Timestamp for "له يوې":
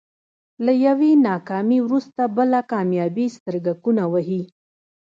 0.65-1.11